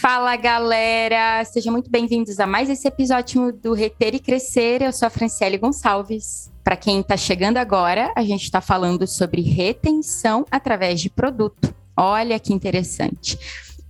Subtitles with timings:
[0.00, 4.80] Fala galera, sejam muito bem-vindos a mais esse episódio do Reter e Crescer.
[4.80, 6.50] Eu sou a Franciele Gonçalves.
[6.64, 11.74] Para quem está chegando agora, a gente está falando sobre retenção através de produto.
[11.94, 13.38] Olha que interessante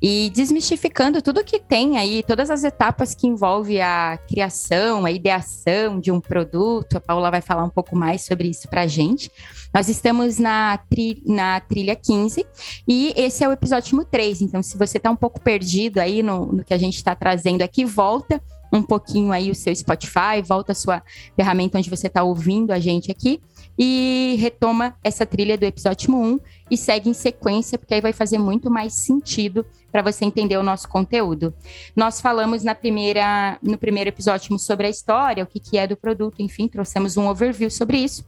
[0.03, 6.01] e desmistificando tudo que tem aí, todas as etapas que envolve a criação, a ideação
[6.01, 6.97] de um produto.
[6.97, 9.31] A Paula vai falar um pouco mais sobre isso para a gente.
[9.73, 12.47] Nós estamos na, tri, na trilha 15
[12.89, 14.43] e esse é o episódio 3.
[14.43, 17.63] Então, se você está um pouco perdido aí no, no que a gente está trazendo
[17.63, 18.43] aqui, volta
[18.73, 21.03] um pouquinho aí o seu Spotify, volta a sua
[21.35, 23.41] ferramenta onde você está ouvindo a gente aqui
[23.79, 26.39] e retoma essa trilha do episódio 1
[26.71, 30.63] e segue em sequência, porque aí vai fazer muito mais sentido para você entender o
[30.63, 31.55] nosso conteúdo.
[31.97, 35.97] Nós falamos na primeira, no primeiro episódio sobre a história, o que, que é do
[35.97, 38.25] produto, enfim, trouxemos um overview sobre isso.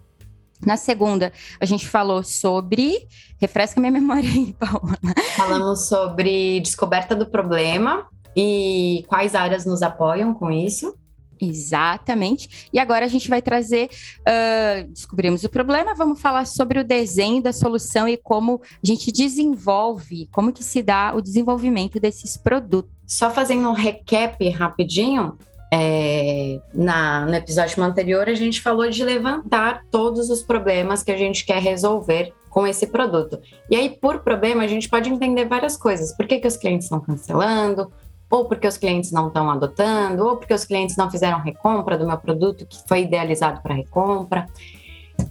[0.64, 3.06] Na segunda, a gente falou sobre.
[3.38, 4.96] Refresca minha memória aí, Paula.
[5.36, 10.94] Falamos sobre descoberta do problema e quais áreas nos apoiam com isso.
[11.40, 12.68] Exatamente.
[12.72, 17.42] E agora a gente vai trazer, uh, descobrimos o problema, vamos falar sobre o desenho
[17.42, 22.92] da solução e como a gente desenvolve, como que se dá o desenvolvimento desses produtos.
[23.08, 25.36] Só fazendo um recap rapidinho,
[25.74, 31.16] é, na, no episódio anterior a gente falou de levantar todos os problemas que a
[31.16, 33.40] gente quer resolver com esse produto.
[33.70, 36.14] E aí, por problema, a gente pode entender várias coisas.
[36.14, 37.90] Por que, que os clientes estão cancelando?
[38.32, 42.06] Ou porque os clientes não estão adotando, ou porque os clientes não fizeram recompra do
[42.06, 44.48] meu produto que foi idealizado para recompra.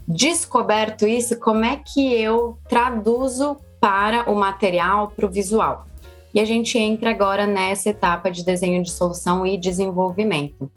[0.07, 5.87] Descoberto isso, como é que eu traduzo para o material, para o visual?
[6.31, 10.71] E a gente entra agora nessa etapa de desenho de solução e desenvolvimento.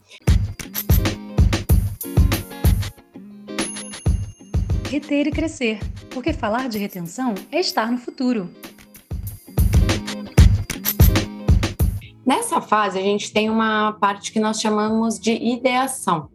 [4.89, 8.49] Reter e crescer, porque falar de retenção é estar no futuro.
[12.25, 16.29] Nessa fase, a gente tem uma parte que nós chamamos de ideação.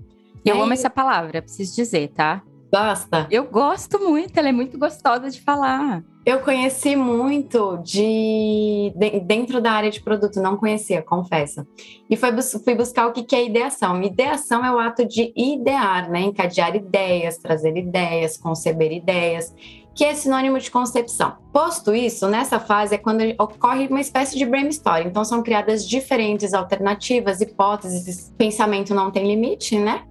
[0.45, 0.61] Eu aí...
[0.61, 2.43] amo essa palavra, preciso dizer, tá?
[2.73, 3.27] Gosta?
[3.31, 6.05] Eu gosto muito, ela é muito gostosa de falar.
[6.25, 11.67] Eu conheci muito de, de dentro da área de produto, não conhecia, confesso.
[12.09, 12.31] E foi,
[12.63, 14.01] fui buscar o que, que é ideação.
[14.01, 16.21] Ideação é o ato de idear, né?
[16.21, 19.53] Encadear ideias, trazer ideias, conceber ideias
[19.95, 21.37] que é sinônimo de concepção.
[21.53, 25.09] Posto isso, nessa fase é quando ocorre uma espécie de brainstorming.
[25.09, 30.05] Então, são criadas diferentes alternativas, hipóteses, pensamento não tem limite, né?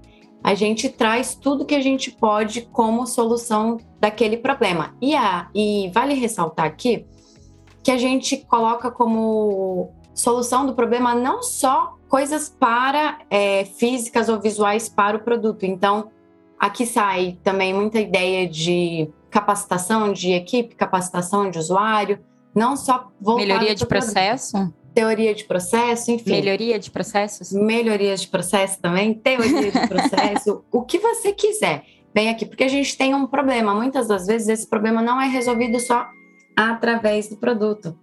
[0.43, 4.95] A gente traz tudo que a gente pode como solução daquele problema.
[5.01, 7.05] E, a, e vale ressaltar aqui
[7.83, 14.39] que a gente coloca como solução do problema não só coisas para é, físicas ou
[14.39, 15.63] visuais para o produto.
[15.65, 16.09] Então,
[16.59, 22.19] aqui sai também muita ideia de capacitação de equipe, capacitação de usuário,
[22.53, 26.31] não só melhoria de processo, teoria de processo, enfim.
[26.31, 27.51] Melhoria de processos?
[27.51, 31.85] Melhorias de processo também, teoria de processo, o que você quiser.
[32.13, 33.73] Vem aqui, porque a gente tem um problema.
[33.73, 36.07] Muitas das vezes esse problema não é resolvido só
[36.57, 37.97] através do produto.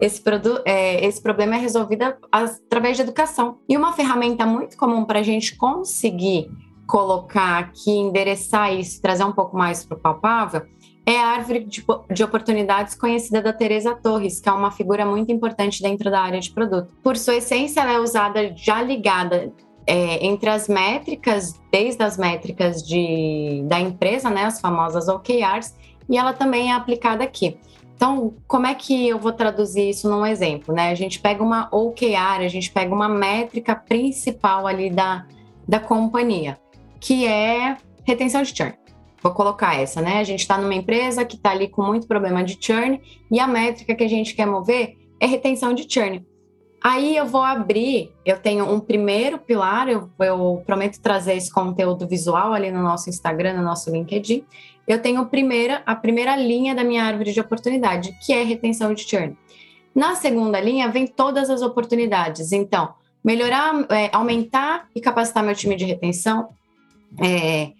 [0.00, 3.58] Esse, produto, é, esse problema é resolvido através de educação.
[3.68, 6.50] E uma ferramenta muito comum para a gente conseguir
[6.90, 10.62] colocar aqui, endereçar isso, trazer um pouco mais para o palpável,
[11.06, 15.30] é a árvore de, de, oportunidades conhecida da Teresa Torres, que é uma figura muito
[15.30, 16.90] importante dentro da área de produto.
[17.02, 19.52] Por sua essência, ela é usada já ligada
[19.86, 25.74] é, entre as métricas, desde as métricas de, da empresa, né, as famosas OKRs,
[26.08, 27.56] e ela também é aplicada aqui.
[27.94, 30.74] Então, como é que eu vou traduzir isso num exemplo?
[30.74, 30.90] Né?
[30.90, 35.24] A gente pega uma OKR, a gente pega uma métrica principal ali da,
[35.68, 36.58] da companhia
[37.00, 38.74] que é retenção de churn.
[39.22, 40.18] Vou colocar essa, né?
[40.18, 43.00] A gente está numa empresa que está ali com muito problema de churn
[43.30, 46.24] e a métrica que a gente quer mover é retenção de churn.
[46.82, 52.08] Aí eu vou abrir, eu tenho um primeiro pilar, eu, eu prometo trazer esse conteúdo
[52.08, 54.44] visual ali no nosso Instagram, no nosso LinkedIn.
[54.88, 59.02] Eu tenho primeira, a primeira linha da minha árvore de oportunidade, que é retenção de
[59.02, 59.36] churn.
[59.94, 62.50] Na segunda linha vem todas as oportunidades.
[62.50, 66.48] Então, melhorar, é, aumentar e capacitar meu time de retenção,
[67.18, 67.72] é,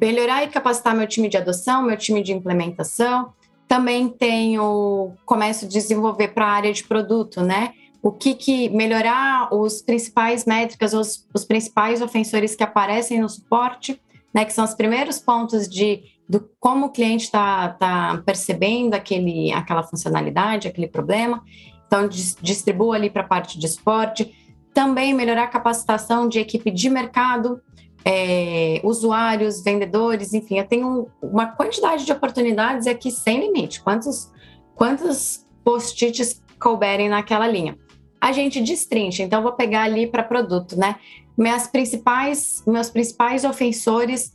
[0.00, 3.32] melhorar e capacitar meu time de adoção, meu time de implementação.
[3.66, 7.72] Também tenho, começo a desenvolver para a área de produto, né?
[8.02, 14.00] O que, que melhorar os principais métricas, os, os principais ofensores que aparecem no suporte,
[14.32, 14.44] né?
[14.44, 19.82] Que são os primeiros pontos de do como o cliente está tá percebendo aquele, aquela
[19.82, 21.42] funcionalidade, aquele problema.
[21.86, 24.34] Então, distribuo ali para a parte de suporte.
[24.72, 27.60] Também melhorar a capacitação de equipe de mercado,
[28.04, 33.82] é, usuários, vendedores, enfim, eu tenho uma quantidade de oportunidades aqui sem limite.
[33.82, 34.30] Quantos,
[34.74, 37.76] quantos post-its couberem naquela linha?
[38.24, 39.22] a gente destrincha.
[39.22, 40.96] Então, vou pegar ali para produto, né?
[41.36, 44.32] Minhas principais, meus principais ofensores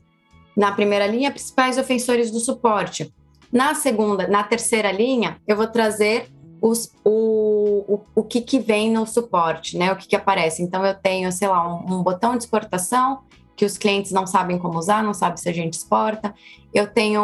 [0.56, 3.12] na primeira linha, principais ofensores do suporte.
[3.51, 6.27] Na segunda, na terceira linha, eu vou trazer
[6.62, 9.92] os, o, o, o que, que vem no suporte, né?
[9.92, 10.62] O que, que aparece.
[10.62, 13.22] Então, eu tenho, sei lá, um, um botão de exportação
[13.60, 16.34] que os clientes não sabem como usar, não sabem se a gente exporta.
[16.74, 17.22] Eu tenho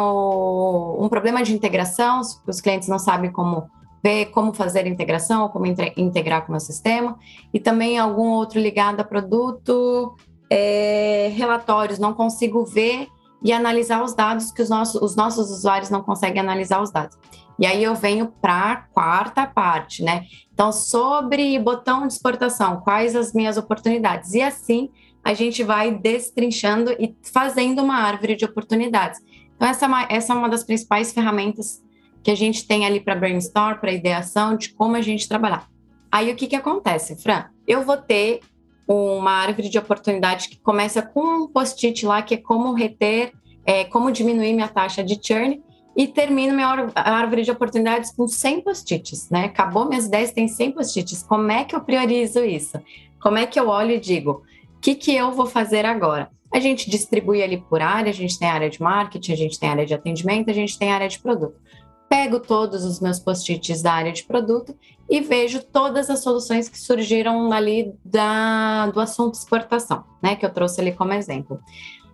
[1.00, 3.70] um problema de integração, os clientes não sabem como
[4.04, 7.18] ver como fazer a integração, como integrar com o meu sistema.
[7.54, 10.14] E também algum outro ligado a produto,
[10.50, 13.08] é, relatórios, não consigo ver
[13.42, 17.16] e analisar os dados que os nossos, os nossos usuários não conseguem analisar os dados.
[17.58, 20.26] E aí eu venho para a quarta parte, né?
[20.52, 24.34] Então, sobre botão de exportação, quais as minhas oportunidades?
[24.34, 24.90] E assim
[25.26, 29.20] a gente vai destrinchando e fazendo uma árvore de oportunidades.
[29.56, 31.82] Então, essa, é essa é uma das principais ferramentas
[32.22, 35.68] que a gente tem ali para brainstorm, para ideação, de como a gente trabalhar.
[36.12, 37.46] Aí, o que, que acontece, Fran?
[37.66, 38.38] Eu vou ter
[38.86, 43.32] uma árvore de oportunidade que começa com um post-it lá, que é como reter,
[43.64, 45.60] é, como diminuir minha taxa de churn,
[45.96, 49.46] e termino minha árvore de oportunidades com 100 post-its, né?
[49.46, 51.24] Acabou minhas 10, tem 100 post-its.
[51.24, 52.80] Como é que eu priorizo isso?
[53.20, 54.44] Como é que eu olho e digo,
[54.86, 56.30] que, que eu vou fazer agora?
[56.54, 59.68] A gente distribui ali por área, a gente tem área de marketing, a gente tem
[59.68, 61.60] área de atendimento, a gente tem área de produto.
[62.08, 64.76] Pego todos os meus post-its da área de produto
[65.10, 70.36] e vejo todas as soluções que surgiram ali da, do assunto exportação, né?
[70.36, 71.58] Que eu trouxe ali como exemplo.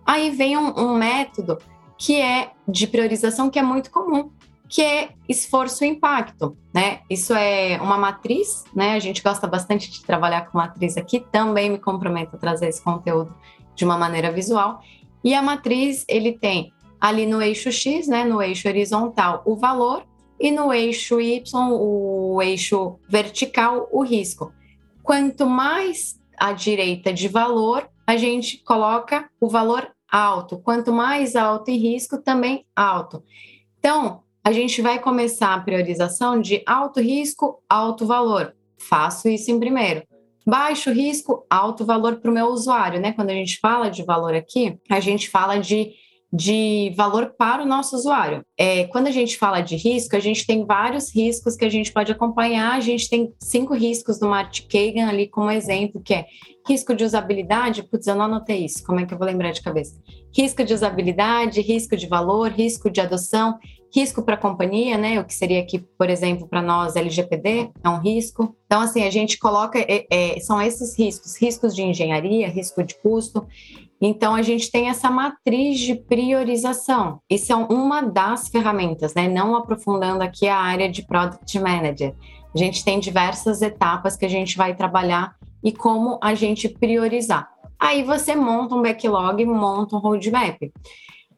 [0.03, 1.59] Aí vem um, um método
[1.95, 4.31] que é de priorização que é muito comum,
[4.67, 7.01] que é esforço e impacto, né?
[7.09, 8.93] Isso é uma matriz, né?
[8.93, 12.81] A gente gosta bastante de trabalhar com matriz aqui, também me comprometo a trazer esse
[12.81, 13.35] conteúdo
[13.75, 14.81] de uma maneira visual.
[15.23, 20.05] E a matriz, ele tem ali no eixo X, né, no eixo horizontal, o valor
[20.39, 24.53] e no eixo Y, o eixo vertical, o risco.
[25.01, 30.57] Quanto mais à direita de valor, a gente coloca o valor alto.
[30.59, 33.23] Quanto mais alto em risco, também alto.
[33.79, 38.53] Então, a gente vai começar a priorização de alto risco, alto valor.
[38.77, 40.03] Faço isso em primeiro.
[40.45, 43.13] Baixo risco, alto valor para o meu usuário, né?
[43.13, 45.93] Quando a gente fala de valor aqui, a gente fala de
[46.35, 48.43] de valor para o nosso usuário.
[48.57, 51.93] É, quando a gente fala de risco, a gente tem vários riscos que a gente
[51.93, 52.73] pode acompanhar.
[52.73, 56.25] A gente tem cinco riscos do Martin Kagan ali como exemplo, que é
[56.67, 57.83] risco de usabilidade.
[57.83, 60.01] Putz, eu não anotei isso, como é que eu vou lembrar de cabeça?
[60.35, 63.59] Risco de usabilidade, risco de valor, risco de adoção,
[63.93, 65.19] risco para a companhia, né?
[65.19, 68.55] O que seria aqui, por exemplo, para nós, LGPD, é um risco.
[68.65, 72.95] Então, assim, a gente coloca, é, é, são esses riscos, riscos de engenharia, risco de
[72.95, 73.47] custo,
[74.05, 77.21] então, a gente tem essa matriz de priorização.
[77.29, 79.29] Isso é uma das ferramentas, né?
[79.29, 82.13] Não aprofundando aqui a área de Product Manager.
[82.53, 87.47] A gente tem diversas etapas que a gente vai trabalhar e como a gente priorizar.
[87.79, 90.57] Aí você monta um backlog, monta um roadmap.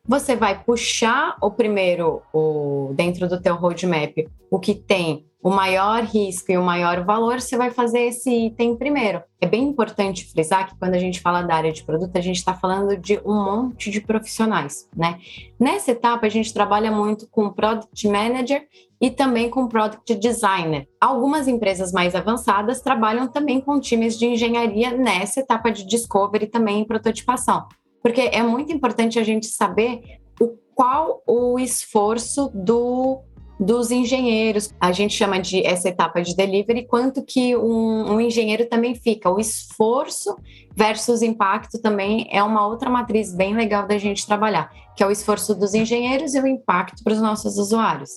[0.07, 6.03] Você vai puxar o primeiro, o, dentro do teu roadmap, o que tem o maior
[6.03, 9.21] risco e o maior valor, você vai fazer esse item primeiro.
[9.39, 12.37] É bem importante frisar que quando a gente fala da área de produto, a gente
[12.37, 15.19] está falando de um monte de profissionais, né?
[15.59, 18.67] Nessa etapa, a gente trabalha muito com Product Manager
[18.99, 20.87] e também com Product Designer.
[20.99, 26.79] Algumas empresas mais avançadas trabalham também com times de engenharia nessa etapa de discovery também
[26.79, 27.67] em prototipação,
[28.05, 33.23] porque é muito importante a gente saber o qual o esforço do
[33.59, 34.71] dos engenheiros.
[34.79, 39.27] A gente chama de essa etapa de delivery, quanto que um, um, engenheiro também fica.
[39.27, 40.35] O esforço
[40.75, 45.11] versus impacto também é uma outra matriz bem legal da gente trabalhar, que é o
[45.11, 48.11] esforço dos engenheiros e o impacto para os nossos usuários.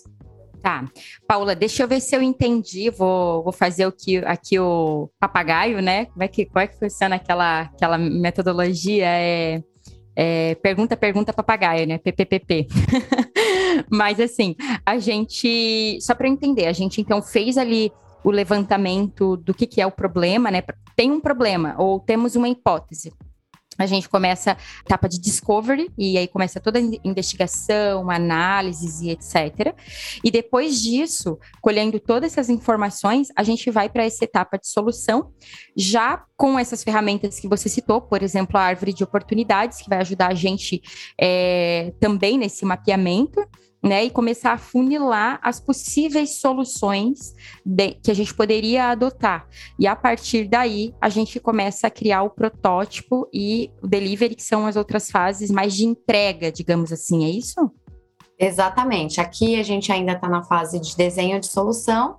[0.63, 0.85] Tá.
[1.27, 2.91] Paula, deixa eu ver se eu entendi.
[2.91, 6.07] Vou, vou fazer o que, aqui o papagaio, né?
[6.07, 9.07] Como é que, como é que funciona aquela, aquela metodologia?
[9.07, 9.63] É,
[10.21, 11.97] é pergunta, pergunta, papagaio, né?
[11.97, 12.67] PPPP.
[13.89, 17.93] Mas assim, a gente, só para entender, a gente então fez ali
[18.25, 20.61] o levantamento do que, que é o problema, né?
[20.97, 23.13] Tem um problema ou temos uma hipótese
[23.79, 29.11] a gente começa a etapa de discovery, e aí começa toda a investigação, análises e
[29.11, 29.75] etc.
[30.25, 35.33] E depois disso, colhendo todas essas informações, a gente vai para essa etapa de solução,
[35.77, 39.99] já com essas ferramentas que você citou, por exemplo, a árvore de oportunidades, que vai
[39.99, 40.83] ajudar a gente
[41.21, 43.41] é, também nesse mapeamento
[43.83, 49.47] né, e começar a funilar as possíveis soluções de, que a gente poderia adotar.
[49.79, 54.43] E a partir daí, a gente começa a criar o protótipo e o delivery, que
[54.43, 57.71] são as outras fases mais de entrega, digamos assim, é isso?
[58.39, 59.21] Exatamente.
[59.21, 62.17] Aqui a gente ainda está na fase de desenho de solução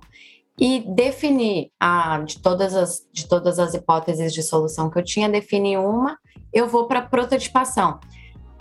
[0.58, 5.28] e definir a, de, todas as, de todas as hipóteses de solução que eu tinha,
[5.28, 6.18] definir uma,
[6.52, 7.98] eu vou para prototipação.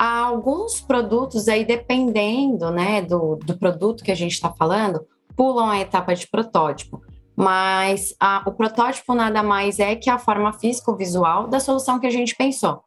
[0.01, 5.70] Há alguns produtos aí, dependendo né, do, do produto que a gente está falando, pulam
[5.70, 7.01] a etapa de protótipo.
[7.36, 12.12] Mas a, o protótipo nada mais é que a forma físico-visual da solução que a
[12.12, 12.82] gente pensou.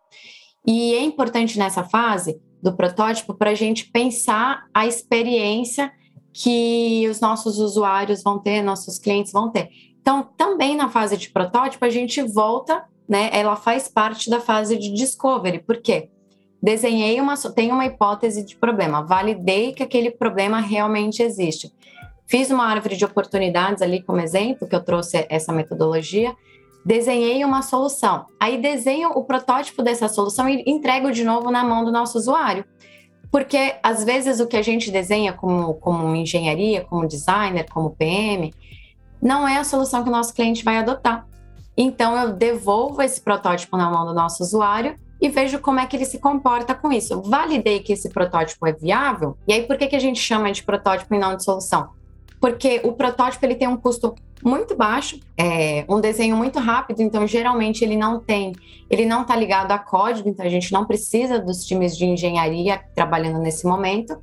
[0.67, 5.93] E é importante nessa fase do protótipo para a gente pensar a experiência
[6.33, 9.69] que os nossos usuários vão ter, nossos clientes vão ter.
[10.01, 13.29] Então, também na fase de protótipo, a gente volta, né?
[13.35, 15.59] Ela faz parte da fase de discovery.
[15.59, 16.09] Por quê?
[16.63, 21.73] Desenhei uma, tenho uma hipótese de problema, validei que aquele problema realmente existe.
[22.25, 26.33] Fiz uma árvore de oportunidades ali como exemplo, que eu trouxe essa metodologia,
[26.85, 28.27] desenhei uma solução.
[28.39, 32.65] Aí desenho o protótipo dessa solução e entrego de novo na mão do nosso usuário.
[33.31, 38.53] Porque às vezes o que a gente desenha como, como engenharia, como designer, como PM,
[39.21, 41.27] não é a solução que o nosso cliente vai adotar.
[41.77, 45.97] Então eu devolvo esse protótipo na mão do nosso usuário e vejo como é que
[45.97, 47.23] ele se comporta com isso.
[47.23, 49.37] Validei que esse protótipo é viável.
[49.47, 51.91] E aí por que, que a gente chama de protótipo e não de solução?
[52.41, 57.25] Porque o protótipo ele tem um custo muito baixo, é um desenho muito rápido, então
[57.25, 58.53] geralmente ele não tem,
[58.91, 62.83] ele não está ligado a código, então a gente não precisa dos times de engenharia
[62.97, 64.21] trabalhando nesse momento.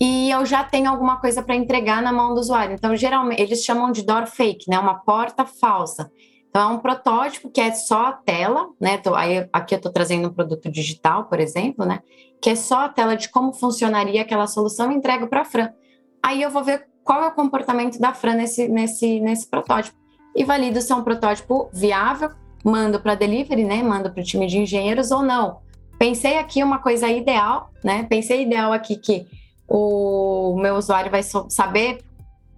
[0.00, 2.74] E eu já tenho alguma coisa para entregar na mão do usuário.
[2.74, 4.78] Então, geralmente, eles chamam de door fake, né?
[4.78, 6.10] Uma porta falsa.
[6.56, 8.96] Então, é um protótipo que é só a tela, né?
[8.96, 12.00] Tô, aí, aqui eu estou trazendo um produto digital, por exemplo, né?
[12.40, 15.68] Que é só a tela de como funcionaria aquela solução e entrego para a Fran.
[16.22, 19.98] Aí eu vou ver qual é o comportamento da Fran nesse, nesse, nesse protótipo.
[20.34, 22.30] E valido se é um protótipo viável,
[22.64, 23.82] mando para delivery, né?
[23.82, 25.58] Mando para o time de engenheiros ou não.
[25.98, 28.04] Pensei aqui uma coisa ideal, né?
[28.08, 29.26] Pensei ideal aqui que
[29.68, 31.98] o meu usuário vai saber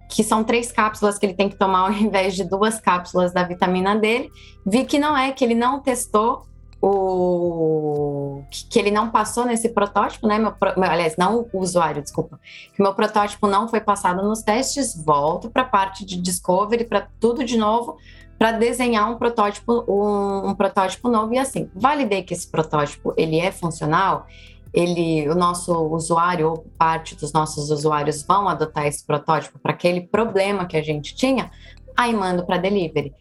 [0.09, 3.43] que são três cápsulas que ele tem que tomar ao invés de duas cápsulas da
[3.43, 4.29] vitamina dele.
[4.65, 6.49] Vi que não é, que ele não testou
[6.81, 10.39] o que ele não passou nesse protótipo, né?
[10.39, 12.39] Meu, aliás, não o usuário, desculpa.
[12.73, 17.09] Que meu protótipo não foi passado nos testes, volto para a parte de discovery, para
[17.19, 17.97] tudo de novo,
[18.37, 21.69] para desenhar um protótipo, um, um, protótipo novo e assim.
[21.75, 24.25] Validei que esse protótipo ele é funcional,
[24.73, 30.01] ele, o nosso usuário ou parte dos nossos usuários vão adotar esse protótipo para aquele
[30.01, 31.51] problema que a gente tinha,
[31.97, 33.13] aí mando para delivery.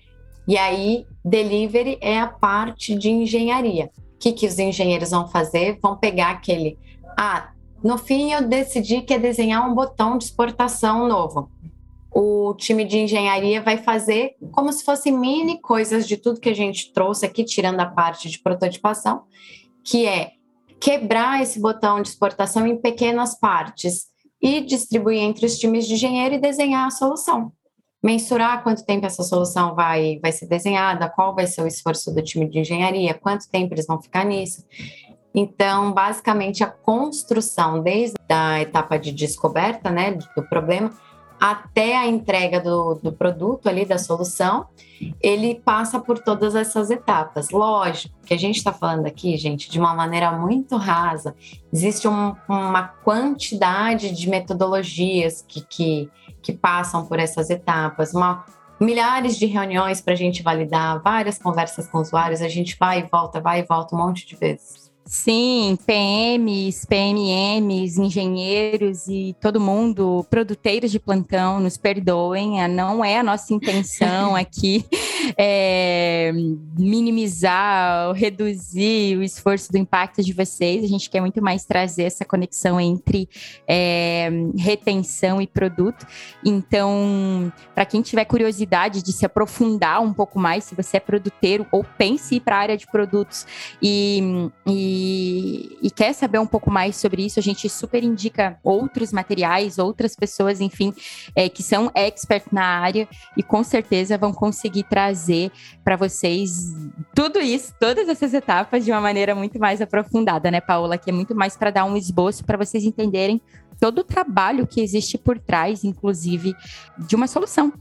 [0.47, 3.91] E aí, delivery é a parte de engenharia.
[4.15, 5.79] O que, que os engenheiros vão fazer?
[5.81, 6.79] Vão pegar aquele.
[7.17, 7.51] Ah,
[7.83, 11.51] no fim eu decidi que é desenhar um botão de exportação novo.
[12.11, 16.55] O time de engenharia vai fazer como se fossem mini coisas de tudo que a
[16.55, 19.23] gente trouxe aqui, tirando a parte de prototipação,
[19.85, 20.33] que é
[20.81, 24.07] quebrar esse botão de exportação em pequenas partes
[24.41, 27.53] e distribuir entre os times de engenheiro e desenhar a solução
[28.03, 32.23] mensurar quanto tempo essa solução vai, vai ser desenhada, qual vai ser o esforço do
[32.23, 34.65] time de engenharia, quanto tempo eles vão ficar nisso.
[35.35, 40.91] Então, basicamente, a construção, desde a etapa de descoberta né, do problema
[41.41, 44.67] até a entrega do, do produto ali, da solução,
[45.21, 47.51] ele passa por todas essas etapas.
[47.51, 51.35] Lógico que a gente está falando aqui, gente, de uma maneira muito rasa.
[51.73, 56.11] Existe um, uma quantidade de metodologias que, que
[56.43, 58.45] que passam por essas etapas, uma,
[58.81, 63.03] milhares de reuniões para a gente validar, várias conversas com usuários, a gente vai e
[63.03, 64.88] volta, vai e volta um monte de vezes.
[65.09, 73.23] Sim, PMs, PMMs, engenheiros e todo mundo, produteiros de plantão, nos perdoem, não é a
[73.23, 74.85] nossa intenção aqui
[75.37, 76.33] é,
[76.79, 80.85] minimizar, reduzir o esforço do impacto de vocês.
[80.85, 83.29] A gente quer muito mais trazer essa conexão entre
[83.67, 86.07] é, retenção e produto.
[86.45, 91.67] Então, para quem tiver curiosidade de se aprofundar um pouco mais, se você é produteiro
[91.71, 93.47] ou pense ir para a área de produtos
[93.83, 99.13] e, e, e quer saber um pouco mais sobre isso, a gente super indica outros
[99.13, 100.93] materiais, outras pessoas, enfim,
[101.35, 105.51] é, que são expert na área e com certeza vão conseguir trazer trazer
[105.83, 106.75] para vocês
[107.15, 110.97] tudo isso, todas essas etapas de uma maneira muito mais aprofundada, né, Paula?
[110.97, 113.41] Que é muito mais para dar um esboço para vocês entenderem
[113.81, 116.55] todo o trabalho que existe por trás, inclusive,
[116.99, 117.73] de uma solução.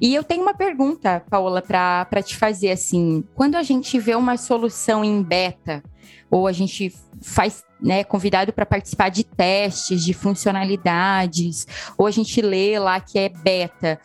[0.00, 4.36] E eu tenho uma pergunta, Paula, para te fazer assim: quando a gente vê uma
[4.36, 5.82] solução em beta,
[6.30, 11.66] ou a gente faz né, convidado para participar de testes de funcionalidades,
[11.96, 13.98] ou a gente lê lá que é beta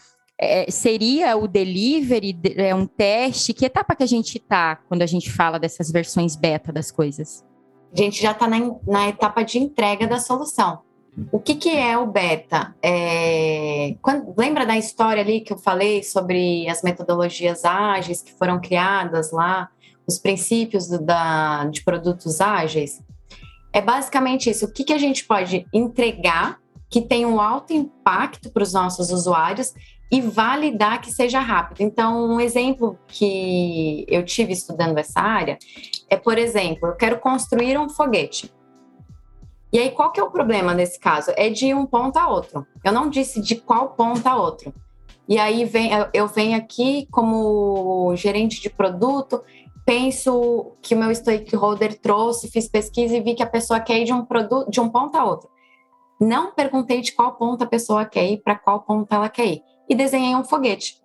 [0.44, 3.54] é, seria o delivery, é um teste?
[3.54, 7.44] Que etapa que a gente está quando a gente fala dessas versões beta das coisas?
[7.94, 8.58] A gente já está na,
[8.88, 10.80] na etapa de entrega da solução.
[11.32, 12.76] O que, que é o beta?
[12.82, 18.60] É, quando, lembra da história ali que eu falei sobre as metodologias ágeis que foram
[18.60, 19.70] criadas lá,
[20.08, 23.00] os princípios do, da, de produtos ágeis?
[23.72, 24.66] É basicamente isso.
[24.66, 26.60] O que, que a gente pode entregar
[26.90, 29.74] que tem um alto impacto para os nossos usuários
[30.13, 31.82] e validar que seja rápido.
[31.82, 35.58] Então, um exemplo que eu tive estudando essa área
[36.08, 38.53] é, por exemplo, eu quero construir um foguete.
[39.72, 41.32] E aí, qual que é o problema nesse caso?
[41.36, 42.63] É de um ponto a outro.
[42.84, 44.72] Eu não disse de qual ponto a outro.
[45.27, 49.41] E aí vem, eu venho aqui como gerente de produto,
[49.84, 54.05] penso que o meu stakeholder trouxe, fiz pesquisa e vi que a pessoa quer ir
[54.05, 55.50] de um produto de um ponto a outro.
[56.22, 59.73] Não perguntei de qual ponto a pessoa quer ir, para qual ponto ela quer ir.
[59.88, 61.02] E desenhei um foguete.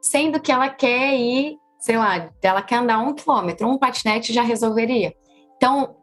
[0.00, 4.42] Sendo que ela quer ir, sei lá, ela quer andar um quilômetro, um patinete já
[4.42, 5.14] resolveria.
[5.56, 5.96] Então,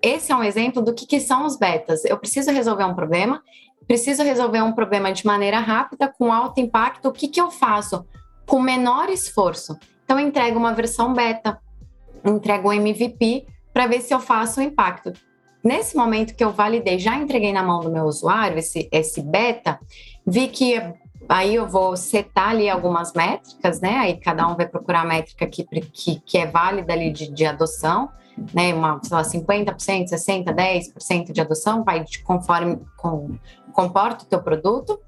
[0.00, 2.04] esse é um exemplo do que, que são os betas.
[2.04, 3.42] Eu preciso resolver um problema,
[3.86, 7.08] preciso resolver um problema de maneira rápida, com alto impacto.
[7.08, 8.06] O que, que eu faço?
[8.46, 9.78] Com menor esforço.
[10.04, 11.60] Então, eu entrego uma versão beta,
[12.24, 15.12] entrego um MVP para ver se eu faço o impacto.
[15.64, 19.78] Nesse momento que eu validei, já entreguei na mão do meu usuário esse, esse beta,
[20.26, 20.74] vi que
[21.28, 23.96] aí eu vou setar ali algumas métricas, né?
[23.98, 27.44] Aí cada um vai procurar a métrica que, que, que é válida ali de, de
[27.44, 28.10] adoção
[28.52, 33.36] né, uma, sei lá, 50%, 60%, 10% de adoção, vai de conforme com,
[33.72, 35.00] comporta o teu produto.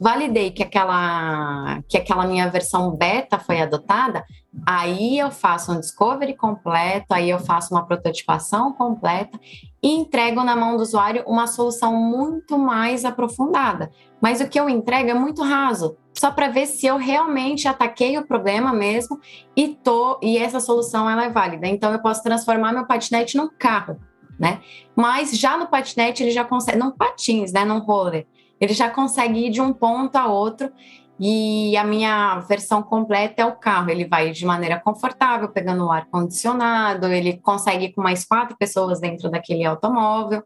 [0.00, 4.24] Validei que aquela, que aquela minha versão beta foi adotada,
[4.66, 9.38] aí eu faço um discovery completo, aí eu faço uma prototipação completa
[9.82, 13.90] e entrego na mão do usuário uma solução muito mais aprofundada.
[14.22, 18.16] Mas o que eu entrego é muito raso só para ver se eu realmente ataquei
[18.16, 19.20] o problema mesmo
[19.54, 21.66] e tô e essa solução ela é válida.
[21.66, 23.98] Então eu posso transformar meu patinete num carro,
[24.38, 24.60] né?
[24.96, 28.26] Mas já no patinete ele já consegue, não patins, né, num roller,
[28.60, 30.70] ele já consegue ir de um ponto a outro
[31.18, 33.90] e a minha versão completa é o carro.
[33.90, 38.56] Ele vai de maneira confortável, pegando o ar condicionado, ele consegue ir com mais quatro
[38.56, 40.42] pessoas dentro daquele automóvel.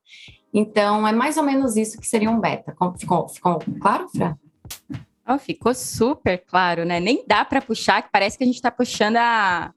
[0.53, 2.75] Então, é mais ou menos isso que seria um beta.
[2.97, 4.37] Ficou, ficou claro, Fran?
[5.29, 7.01] Oh, ficou super claro, né?
[7.01, 9.73] Nem dá para puxar, que parece que a gente está puxando a,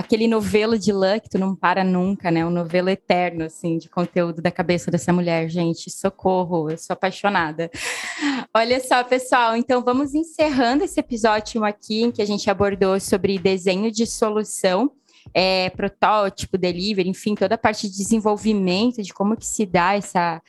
[0.00, 2.44] aquele novelo de lã que tu não para nunca, né?
[2.44, 5.48] Um novelo eterno, assim, de conteúdo da cabeça dessa mulher.
[5.50, 7.70] Gente, socorro, eu sou apaixonada.
[8.54, 13.38] Olha só, pessoal, então vamos encerrando esse episódio aqui, em que a gente abordou sobre
[13.38, 14.90] desenho de solução.
[15.34, 20.42] É, protótipo, delivery, enfim, toda a parte de desenvolvimento, de como que se dá essa,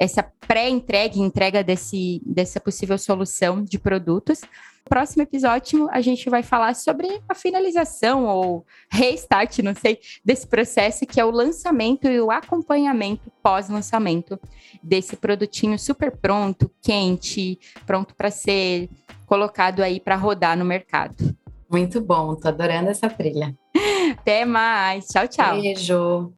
[0.00, 4.40] essa pré-entrega entrega desse, dessa possível solução de produtos.
[4.86, 10.46] No próximo episódio, a gente vai falar sobre a finalização ou restart, não sei, desse
[10.46, 14.38] processo, que é o lançamento e o acompanhamento pós-lançamento
[14.80, 18.88] desse produtinho super pronto, quente, pronto para ser
[19.26, 21.36] colocado aí para rodar no mercado.
[21.68, 23.56] Muito bom, tô adorando essa trilha.
[24.16, 25.08] Até mais.
[25.08, 25.60] Tchau, tchau.
[25.60, 26.32] Beijo.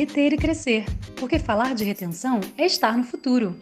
[0.00, 0.86] reter e crescer,
[1.20, 3.54] porque falar de retenção é estar no futuro.